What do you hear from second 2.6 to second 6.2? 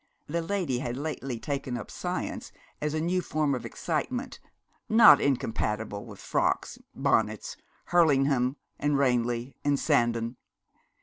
as a new form of excitement, not incompatible with